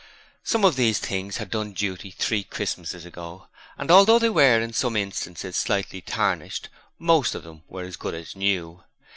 [0.43, 4.73] Some of these things had done duty three Christmases ago and although they were in
[4.73, 8.83] some instances slightly tarnished most of them were as good as new.